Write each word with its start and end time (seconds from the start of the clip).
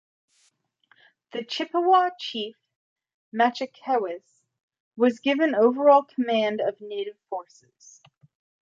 The 1.31 1.45
Chippewa 1.45 2.09
chief, 2.17 2.55
Matchekewis, 3.31 4.41
was 4.95 5.19
given 5.19 5.53
overall 5.53 6.01
command 6.05 6.59
of 6.59 6.79
the 6.79 6.87
native 6.87 7.19
forces. 7.29 8.01